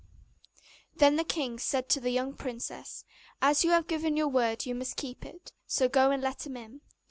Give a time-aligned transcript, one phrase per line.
[0.95, 3.05] Then the king said to the young princess,
[3.39, 6.57] 'As you have given your word you must keep it; so go and let him
[6.57, 6.81] in.